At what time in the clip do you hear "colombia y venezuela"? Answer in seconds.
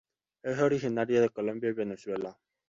1.29-2.35